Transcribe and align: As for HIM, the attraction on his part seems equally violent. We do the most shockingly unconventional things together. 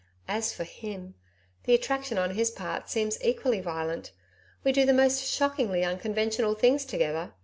As 0.27 0.51
for 0.51 0.63
HIM, 0.63 1.13
the 1.65 1.75
attraction 1.75 2.17
on 2.17 2.31
his 2.33 2.49
part 2.49 2.89
seems 2.89 3.23
equally 3.23 3.59
violent. 3.61 4.13
We 4.63 4.71
do 4.71 4.83
the 4.83 4.93
most 4.93 5.23
shockingly 5.23 5.83
unconventional 5.85 6.55
things 6.55 6.85
together. 6.85 7.35